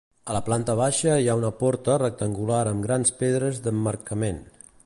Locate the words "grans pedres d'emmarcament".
2.89-4.43